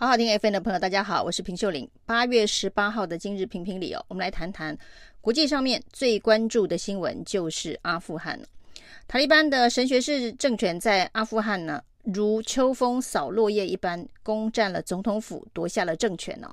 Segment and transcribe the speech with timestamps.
[0.00, 1.90] 好好听 FM 的朋友，大家好，我是平秀玲。
[2.06, 4.78] 八月十八号的今日评评理哦，我们来谈谈
[5.20, 8.38] 国际上面最关注的新闻，就是阿富汗。
[9.08, 16.48] 塔利班的神学式政权在阿富汗呢，如秋风扫落叶一般，攻占了总统府，夺下了政权呢，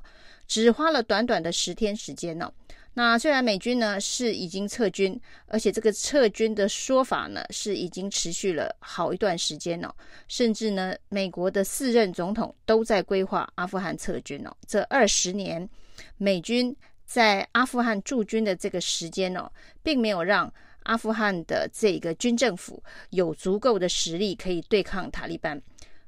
[0.48, 2.52] 只花了短短的十天时间呢。
[2.98, 9.94] 那虽然美军呢是已经撤军，而且这个撤军的说法呢是已经持续了好一段时间了，
[10.30, 14.58] 甚至呢美国的四任总统都在规划阿富汗撤军哦。
[14.66, 15.70] 这二十年
[16.16, 16.74] 美军
[17.06, 19.52] 在阿富汗驻军的这个时间哦，
[19.84, 20.52] 并没有让
[20.84, 25.62] 阿富汗的这个军政府有足够的实力可以对抗塔利班。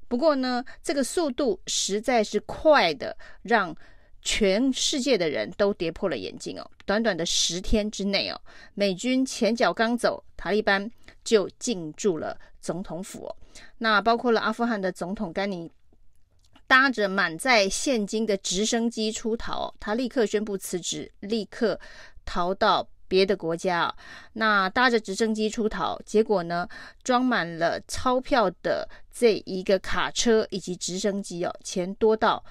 [0.08, 3.76] 不过呢，这个速度实在是快的，让。
[4.30, 6.72] 全世界的人都跌破了眼镜哦！
[6.86, 8.38] 短短的十天之内哦，
[8.74, 10.92] 美军前脚刚走，塔利班
[11.24, 13.36] 就进驻了总统府哦。
[13.78, 15.72] 那包括了阿富汗的总统甘尼，
[16.68, 21.80] 搭着满载现金的直升机出逃，他立刻宣布辞职，立刻
[22.26, 23.96] 逃到别的国家啊。
[24.34, 26.68] 那搭着直升机出逃，结果呢，
[27.02, 32.44] 装满了钞票的这一个卡车以及直升机哦，钱多到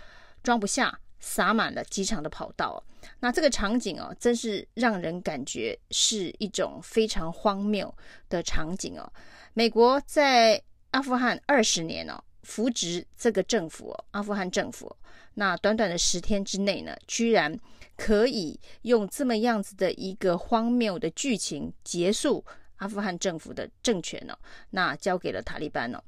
[0.43, 0.99] 装不下。
[1.27, 2.81] 洒满了机场的跑道，
[3.19, 7.93] 那这个场景哦，真是让人感觉是一种非常荒谬
[8.29, 9.13] 的场景哦。
[9.53, 14.97] 美国在阿富汗二十年哦，扶植这个政府哦，阿富汗政府，
[15.35, 17.59] 那短短的十天之内呢，居然
[17.97, 22.45] 可以用这么样子的一个荒谬的剧情结束
[22.77, 24.39] 阿富汗政府的政权哦，
[24.71, 26.01] 那交给了塔利班哦。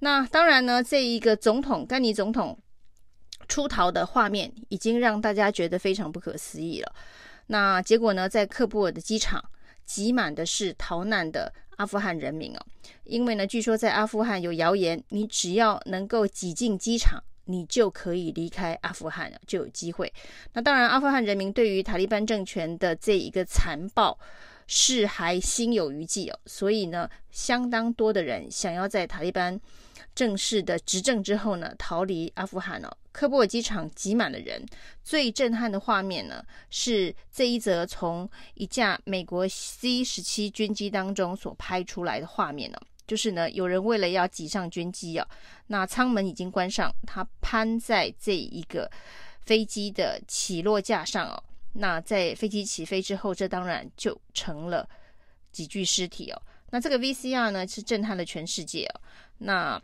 [0.00, 2.58] 那当然呢，这一个总统甘尼总统。
[3.48, 6.92] 出逃的画面已经让大家觉得非常不可思议了。
[7.48, 9.42] 那结果呢，在喀布尔的机场
[9.84, 12.60] 挤满的是逃难的阿富汗人民哦。
[13.04, 20.12] 因为呢，据说在阿富汗有谣言，你只要能够挤进机场，你就可以离开阿富汗，就有机会。
[20.54, 24.18] 那当然，阿富汗人民对于塔利班政权的这一个残暴
[24.66, 26.38] 是还心有余悸哦。
[26.46, 29.60] 所以呢，相当多的人想要在塔利班
[30.16, 32.90] 正式的执政之后呢，逃离阿富汗哦。
[33.12, 34.62] 科布尔机场挤满了人，
[35.04, 45.26] 最震撼的画面呢，是这一则从一架美国 C 十七军机当中所拍出来的画面呢，就是呢，有人为了要挤上军机啊，
[45.68, 48.90] 那舱门已经关上，他攀在这一个
[49.40, 54.86] 飞机的起落架上哦，那在飞机起飞之后，这当然就成了
[55.52, 59.00] 几具尸体哦，那这个 VCR 呢是震撼了全世界哦，
[59.38, 59.82] 那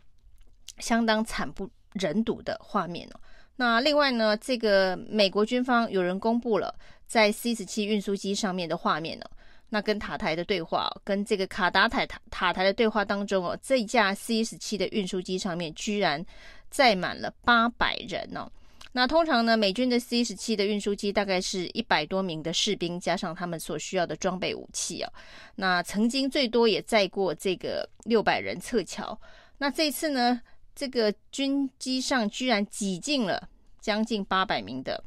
[0.79, 3.19] 相当惨不忍睹的画面哦。
[3.55, 6.73] 那另外呢，这个美国军方有人公布了
[7.05, 9.25] 在 C 十七运输机上面的画面呢。
[9.69, 16.23] 那跟塔台的对话，跟这个卡达台塔塔台的对话当中哦，这一架 C 十七的运输机上面居然
[16.69, 18.47] 载满了八百人哦。
[18.91, 25.11] 那通常呢，美军的 C 十七的运输机大概是一百多名的士兵加上他们所需要的装备武器哦。
[25.55, 29.19] 那曾经最多也载过这个六百人撤侨。
[29.57, 30.41] 那这次呢？
[30.75, 33.47] 这个军机上居然挤进了
[33.79, 35.03] 将近八百名的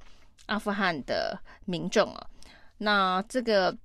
[0.47, 2.27] 阿富汗的民众啊！
[2.79, 3.77] 那这个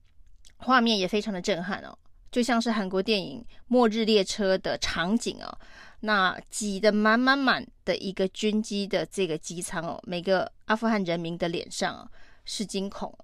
[0.57, 1.97] 画面也非常的震撼哦，
[2.31, 5.57] 就像是韩国电影《末日列车》的场景哦。
[6.01, 12.09] 那挤得满满满的一个军机的这个机舱哦，每个阿富汗人民的脸上
[12.45, 13.17] 是惊恐。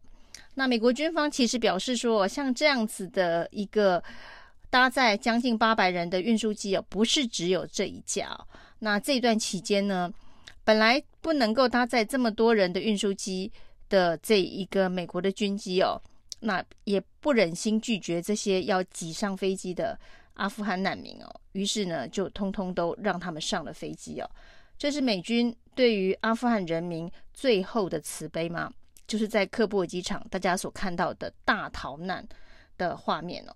[0.55, 4.03] 那美国军方其实表示说，像这样子的一个。
[4.69, 8.47] 搭载将近八百人的运输机哦，不是只有这一架哦。
[8.79, 10.11] 那这段期间呢，
[10.63, 13.51] 本来不能够搭载这么多人的运输机
[13.89, 16.01] 的这一个美国的军机哦，
[16.41, 19.97] 那也不忍心拒绝这些要挤上飞机的
[20.33, 24.29] 阿富汗难民哦，于是呢，就通通都让他们上了飞机哦。
[24.77, 28.71] 这是美军对于阿富汗人民最后的慈悲吗？
[29.07, 32.27] 就是在喀布尔机场大家所看到的大逃难
[32.77, 33.55] 的画面哦。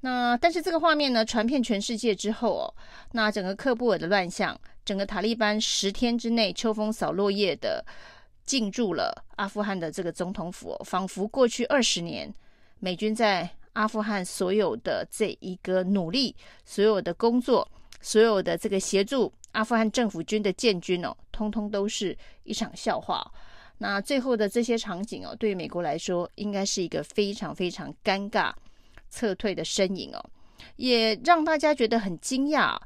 [0.00, 2.74] 那但是这个画面呢，传遍全世界之后哦，
[3.12, 7.84] 那整个喀布尔的乱象，整个塔利班十天之内秋风扫落叶的
[8.44, 12.32] 进驻了阿富汗的这个总统府哦，仿佛过去二十年
[12.78, 16.34] 美军在阿富汗所有的这一个努力，
[16.64, 17.68] 所有的工作，
[18.00, 23.24] 所有的这个协助阿富汗政府军的建军哦，通通都是一场笑话。
[23.78, 28.52] 那最后的这些场景哦，对于美国来说，应该是一个非常非常尴尬。
[29.10, 30.30] 撤退的身影哦，
[30.76, 32.76] 也让大家觉得很惊讶。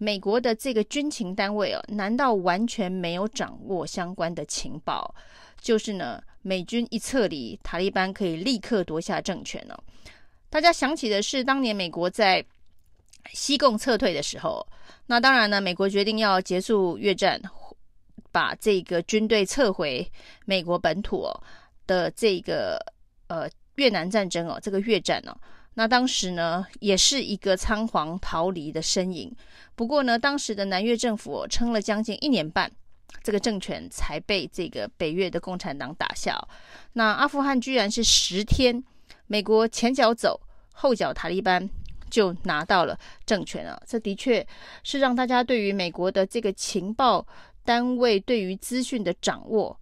[0.00, 5.12] 美国的这个军情单位哦，难道完全没有掌握相关的情报？
[5.60, 9.74] 就是呢，美军一撤离，塔利班可以立刻夺下政权哦。
[10.48, 12.44] 大家想起的是当年美国在
[13.32, 14.64] 西贡撤退的时候，
[15.06, 17.40] 那当然呢，美国决定要结束越战，
[18.30, 20.08] 把这个军队撤回
[20.44, 21.42] 美国本土哦
[21.88, 22.78] 的这个
[23.26, 25.36] 呃越南战争哦，这个越战哦，
[25.78, 29.32] 那当时呢也是一个仓皇逃离的身影。
[29.76, 32.68] 不过呢，当时的南越政府撑了将近一年半，
[33.22, 36.36] 这个政权才被这个北越的共产党打下。
[36.94, 38.82] 那阿富汗居然是十天，
[39.28, 40.40] 美国前脚走，
[40.72, 41.70] 后脚塔利班。
[42.10, 44.44] 就拿到了政权了，这的确
[44.82, 47.26] 是让大家对于美国的这个情报
[47.66, 49.78] 单位对于资讯的掌握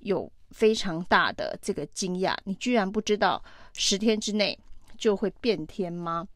[0.00, 2.36] 有非常大的这个惊讶。
[2.44, 3.42] 你居然不知道
[3.72, 4.58] 十天之内
[5.00, 6.28] 就会变天吗？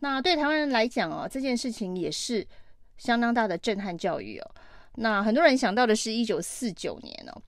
[0.00, 2.44] 那对台湾人来讲哦，这件事情也是
[2.98, 4.50] 相当大的震撼教育哦。
[4.96, 7.42] 那很多人想到的是一九四九年哦，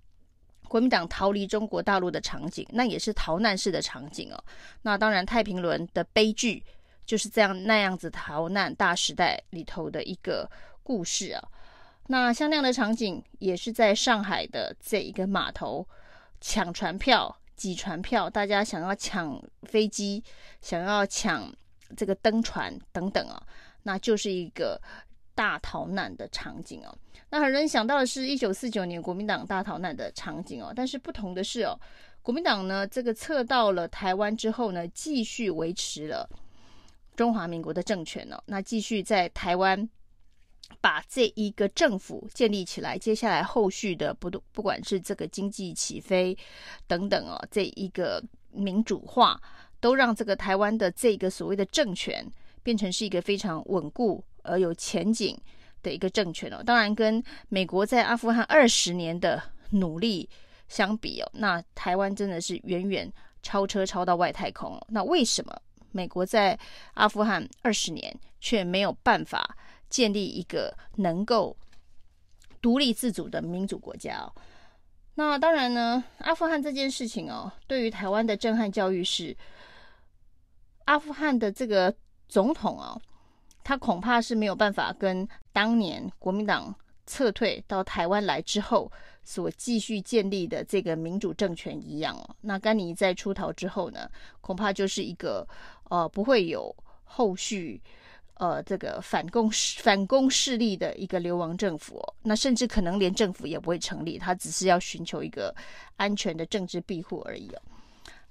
[0.69, 4.45] 国民党逃离中国大陆的场景，那也是逃难式的场景哦。
[4.83, 6.63] 那当然，太平轮的悲剧。
[7.05, 10.49] 就是这样那样子逃难大时代里头的一个
[10.85, 11.43] 故事啊，
[12.07, 15.85] 那像那样的场景也是在上海的这一个码头
[16.41, 20.20] 抢船票、挤船票，大家想要抢飞机、
[20.61, 21.49] 想要抢
[21.97, 23.41] 这个登船等等啊，
[23.85, 24.76] 那就是一个
[25.32, 26.93] 大逃难的场景哦。
[27.31, 31.79] 那很多人想到的是一九四九年国民党大逃难的场景哦，但是不同的是哦，
[32.20, 36.29] 国民党呢这个撤到了台湾之后呢，继续维持了。
[37.15, 39.88] 中华民国的政权呢、哦，那继续在台湾
[40.81, 42.97] 把这一个政府建立起来。
[42.97, 46.37] 接下来后续的不不管是这个经济起飞
[46.87, 49.41] 等等哦，这一个民主化，
[49.81, 52.27] 都让这个台湾的这个所谓的政权
[52.63, 55.37] 变成是一个非常稳固而有前景
[55.83, 56.63] 的一个政权哦。
[56.65, 60.29] 当然，跟美国在阿富汗二十年的努力
[60.69, 64.81] 相比哦，那台湾真的是远远超车超到外太空。
[64.89, 65.55] 那为什么？
[65.95, 66.59] 美国在
[66.95, 69.55] 阿富汗二十年，却没有办法
[69.93, 71.55] 建立一个能够
[72.62, 74.33] 独立自主的民主国家哦。
[75.17, 79.37] 那当然呢，阿富汗这件事情哦，对于台湾的震撼教育是，
[80.87, 81.94] 阿富汗的这个
[82.29, 82.99] 总统哦，
[83.62, 86.75] 他恐怕是没有办法跟当年国民党
[87.06, 88.91] 撤退到台湾来之后
[89.23, 92.37] 所继续建立的这个民主政权一样哦。
[92.41, 94.11] 那甘尼在出逃之后呢，
[94.41, 95.47] 恐怕就是一个。
[95.93, 96.75] 呃，不会有
[97.05, 97.79] 后续，
[98.43, 99.49] 呃，这个反共
[99.79, 105.55] 反攻势力的一个流亡政府哦，那甚至可能连政府也不会成立，他只是要寻求一个
[105.97, 107.62] 安全的政治庇护而已哦。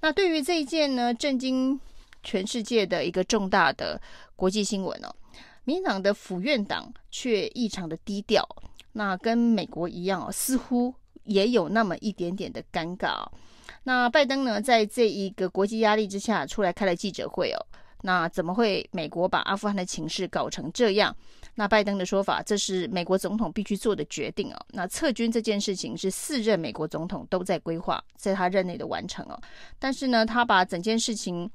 [0.01, 1.79] 那对于这一件呢，震惊
[2.23, 4.01] 全世界的一个重大的
[4.35, 5.15] 国际新闻哦，
[5.63, 8.45] 民党的府院党却异常的低调，
[8.91, 10.93] 那跟美国一样哦，似乎
[11.23, 13.31] 也有那么一点点的尴尬哦。
[13.83, 17.65] 那拜登呢，在这一个国际压力之下，出来开了记者会哦。
[18.01, 21.15] 那怎么会美国把阿富汗的情势搞成这样？
[21.55, 24.65] 那拜登的说法，这是美国总统必须做的决定哦。
[24.69, 29.39] 那撤军这件事情是四任美国总统都在规划，在他任内的完成哦。
[29.77, 31.49] 但是呢，他把整件事情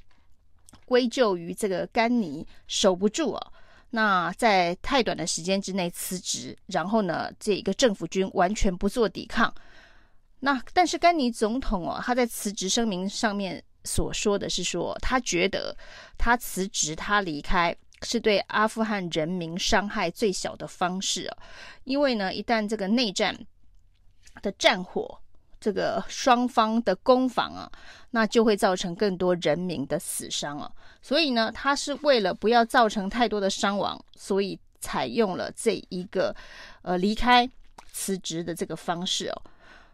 [0.85, 3.53] 归咎于这个甘尼守不住哦。
[3.89, 9.53] 那在太短的时间之内辞职，然后呢，这一个政府军完全不做抵抗。
[10.41, 15.75] 那但是甘尼总统哦，他在辞职声明上面所说的是说，他觉得
[16.19, 21.39] 他辞职、他离开是对阿富汗人民伤害最小的方式哦，
[21.85, 23.35] 因为呢，一旦这个内战
[24.43, 25.19] 的战火，
[25.59, 27.71] 这个双方的攻防啊，
[28.11, 30.71] 那就会造成更多人民的死伤啊，
[31.01, 36.37] 所以呢，他是为了不要造成太多的伤亡，所以采用了这一个
[36.83, 37.49] 呃离开
[37.93, 39.43] 辞职的这个方式哦。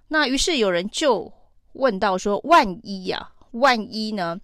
[0.09, 1.33] 那于是有人就
[1.75, 4.39] 问到说：“万一呀、啊，万一呢？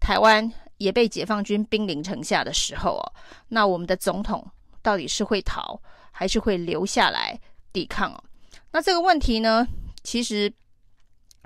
[0.00, 3.04] 台湾也被解放军兵临城下的时候哦，
[3.48, 4.46] 那我们的总统
[4.82, 5.80] 到底是会逃，
[6.10, 7.38] 还是会留下来
[7.72, 8.22] 抵抗哦？
[8.70, 9.66] 那这个问题呢，
[10.02, 10.52] 其实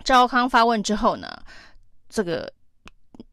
[0.02, 1.28] 赵康发问之后呢，
[2.08, 2.52] 这个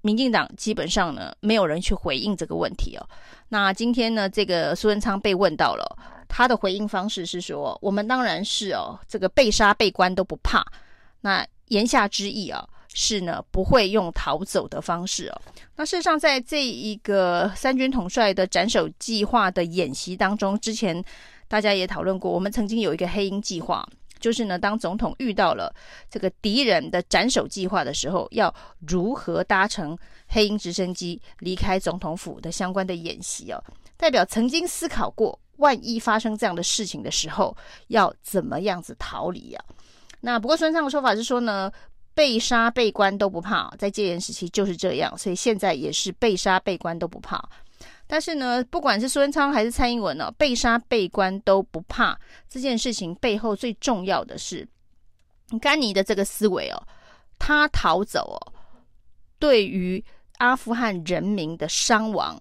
[0.01, 3.09] 民进党基本上呢，没有人去回应这个问题哦。
[3.49, 10.65] 那今天呢，这个苏贞昌被问到了。”他的回应方式是说：“我们当然是哦，这个被杀被关都不怕。
[11.21, 15.41] 那言下之意啊，是呢不会用逃走的方式哦。
[15.75, 21.03] 那事实上，在这一个三军统帅的斩首计划的演习当中，之前
[21.47, 23.87] 大家也讨论过，我们曾经有一个黑鹰计划，
[24.19, 25.71] 就是呢，当总统遇到了
[26.09, 28.51] 这个敌人的斩首计划的时候，要
[28.87, 29.95] 如何搭乘
[30.27, 33.61] 黑鹰直升机离开总统府的相关的演习哦。
[33.97, 37.55] 代表曾经思考过。”万一发生这样的事情的时候，
[37.87, 39.71] 要怎么样子逃离呀、啊？
[40.19, 41.71] 那不过孙昌的说法是说呢，
[42.15, 47.47] 被杀被关都不怕，在戒严时期就是这样，所以现在也是被杀被关都不怕。
[48.07, 52.17] 但是呢，不管是孙昌还是蔡英文呢、哦，被杀被关都不怕。
[52.47, 54.67] 这件事情背后最重要的是
[55.59, 56.81] 甘尼的这个思维哦，
[57.37, 58.53] 他逃走哦，
[59.37, 60.03] 对于
[60.37, 62.39] 阿富汗人民的伤亡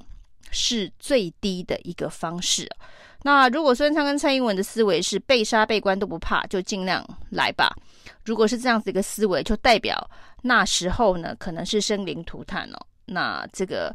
[0.50, 2.70] 是最低的一个方式。
[3.22, 7.74] 那如果孙昌跟蔡英文的思维是被杀被关都不怕，就尽量来吧。
[8.24, 10.10] 如果是这样子一个思维，就代表
[10.42, 12.86] 那时候呢，可能是生灵涂炭哦。
[13.06, 13.94] 那这个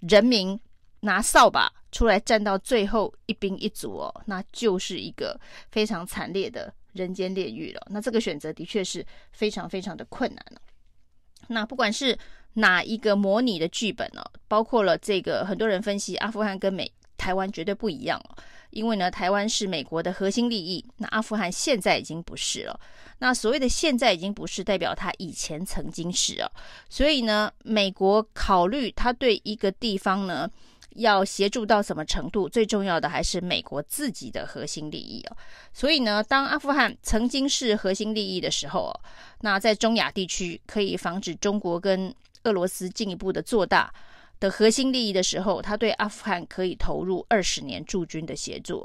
[0.00, 0.58] 人民
[1.00, 5.38] 拿扫把出来站到最后一兵一卒哦，那就是一个
[5.70, 7.86] 非常惨烈的人间炼狱了。
[7.90, 10.60] 那这个选择的确是非常非常的困难了。
[11.48, 12.18] 那不管是
[12.54, 18.36] 哪一个模拟的剧本呢，包括了这个很多人分析，阿富汗跟美台湾绝对不一样哦。
[18.76, 22.78] 因为呢，台湾是美国的核心利益，那阿富汗现在已经不是了。
[23.20, 26.50] 那所谓的现在已经不是，代表他以前曾经是啊。
[26.90, 30.46] 所以呢，美国考虑他对一个地方呢
[30.96, 35.36] 要协助到什么程度，最重要的还是美国自己的核心利益哦。
[35.72, 38.92] 所以呢，当阿富汗曾经是核心利益的时候，
[39.40, 42.14] 那在中亚地区可以防止中国跟
[42.44, 43.90] 俄罗斯进一步的做大。
[44.38, 48.84] 的核心利益的时候，他对阿富汗可以投入二十年驻军的协助。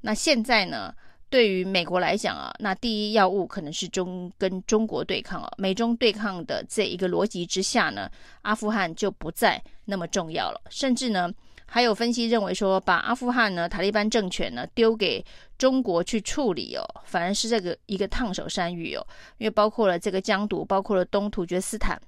[0.00, 0.94] 那现在呢，
[1.28, 8.10] 对于美国来讲啊，那第一要务可能是中跟中国对抗啊，美中对抗的这一个逻辑之下呢，
[8.42, 10.60] 阿富汗就不再那么重要了。
[10.70, 11.30] 甚至呢，
[11.66, 15.24] 还有分析认为说，把阿富汗呢塔利班政权呢丢给
[15.58, 19.04] 中国去处理哦，反而是这个一个烫手山芋哦，
[19.38, 22.00] 因为包括了这个疆独，包括了东突厥斯坦，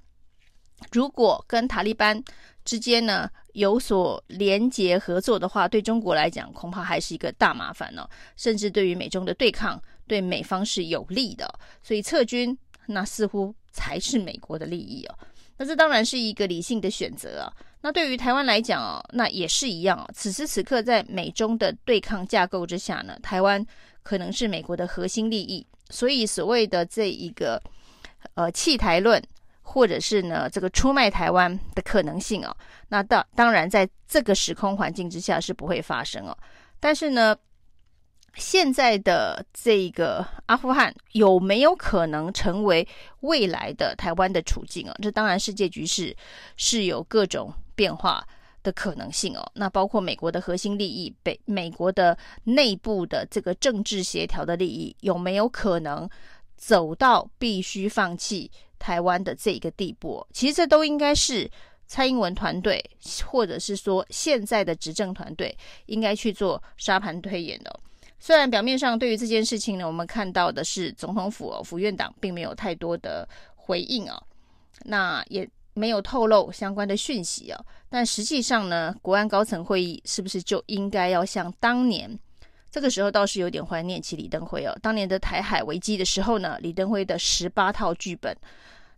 [0.92, 2.22] 如果跟塔利班
[2.68, 8.06] 之间呢有所连结合作的话，对中国来讲恐怕还是一个大麻烦哦。
[8.36, 11.48] 甚至对于美中的对抗，对美方是有利的。
[11.82, 12.54] 所以撤军
[12.88, 15.18] 那似乎才是美国的利益哦。
[15.56, 17.48] 那这当然是一个理性的选择啊。
[17.80, 20.06] 那对于台湾来讲哦，那也是一样哦。
[20.12, 23.64] 此时此刻在美中的对抗架构之下呢，台湾
[24.02, 25.66] 可能是美国的核心利益。
[25.88, 27.58] 所以所谓的这一个
[28.34, 29.22] 呃弃台论。
[29.70, 32.56] 或者是呢，这个出卖台湾的可能性哦，
[32.88, 36.34] 那当当然在这个时空环境之下是不会发生哦。
[36.80, 37.36] 但是呢，
[38.34, 42.88] 现在的这个阿富汗有没有可能成为
[43.20, 44.96] 未来的台湾的处境哦？
[45.02, 46.16] 这当然世界局势
[46.56, 48.26] 是有各种变化
[48.62, 49.46] 的可能性哦。
[49.54, 56.08] 那包括美国的核心利益，北美国的内部的这个政治协调的利益，有没有可能
[56.56, 58.50] 走到必须放弃？
[58.78, 61.50] 台湾的这一个地步，其实这都应该是
[61.86, 62.82] 蔡英文团队，
[63.26, 65.56] 或者是说现在的执政团队
[65.86, 67.80] 应该去做沙盘推演的。
[68.18, 74.22] 虽然表面上对于这件事情呢，我们看到的是总统府哦，府院党并没有太多的回应哦，
[74.84, 82.18] 那也没有透露相关的讯息哦，但实际上呢，国安高层会议是不是就应该要像当年？
[82.78, 88.32] 这个时候倒是有点怀念起李登辉哦，当年的台海危机的时候呢，李登辉的十八套剧本，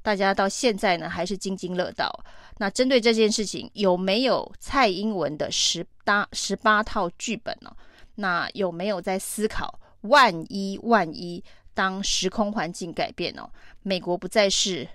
[0.03, 2.13] 大家到现在呢还是津津乐道。
[2.59, 7.75] 那针对这件事情，有没有蔡英文的十八十八套剧本呢？
[8.17, 13.49] 那有没有在思考，万一万一当时空环境改变哦，
[13.83, 14.87] 美国不再是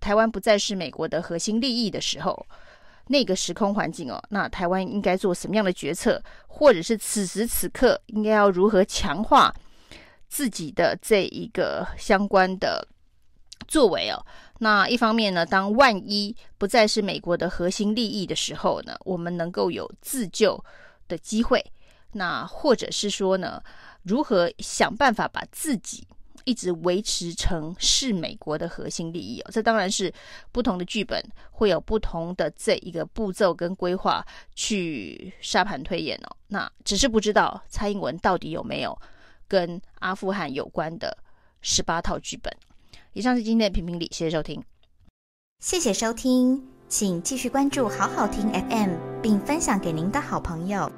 [0.00, 2.44] 台湾不再是美国的核心利益的时候？
[3.08, 9.52] 那个时空环境哦，那台湾应该做什么样的决策，或者是此时此刻应该要如何强化
[10.28, 12.86] 自己的这一个相关的
[13.66, 14.24] 作为哦？
[14.60, 20.62] 那一方面呢，当万一不再是美国的核心利益的时候呢，我们能够有自救
[21.06, 21.64] 的机会，
[22.12, 23.62] 那或者是说呢，
[24.02, 26.06] 如何想办法把自己。
[26.48, 30.10] 一直维持成是美国的核心利益哦，这当然是
[30.50, 34.24] 不同的剧本会有不同的这一个步骤跟规划
[34.54, 36.36] 去沙盘推演哦。
[36.46, 38.98] 那只是不知道蔡英文到底有没有
[39.46, 41.14] 跟阿富汗有关的
[41.60, 42.50] 十八套剧本。
[43.12, 44.64] 以上是今天的评评理，谢谢收听，
[45.60, 50.90] 谢谢收听，请继续关注好好听 FM，并分享给您的好朋友。